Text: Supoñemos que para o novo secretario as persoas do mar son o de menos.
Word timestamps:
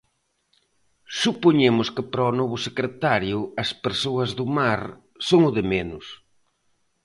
Supoñemos 1.21 1.87
que 1.95 2.03
para 2.11 2.29
o 2.31 2.35
novo 2.39 2.57
secretario 2.67 3.39
as 3.63 3.69
persoas 3.83 4.29
do 4.37 4.45
mar 4.57 4.81
son 5.27 5.41
o 5.49 5.51
de 5.57 5.63
menos. 5.73 6.05